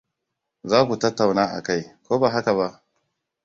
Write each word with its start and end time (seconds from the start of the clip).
Za 0.69 0.79
ku 0.87 0.95
tattauna 1.01 1.43
akai, 1.57 1.83
ko 2.05 2.13
ba 2.21 2.27
haka 2.33 2.51
ba? 2.57 2.67